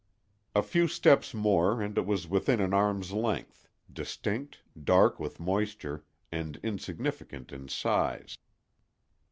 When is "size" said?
7.67-8.35